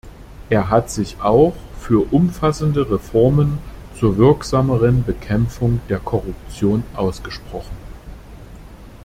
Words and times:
Er 0.49 0.71
hat 0.71 0.89
sich 0.89 1.21
auch 1.21 1.53
für 1.79 2.11
umfassende 2.11 2.89
Reformen 2.89 3.59
zur 3.95 4.17
wirksameren 4.17 5.03
Bekämpfung 5.05 5.79
der 5.89 5.99
Korruption 5.99 6.81
ausgesprochen. 6.95 7.77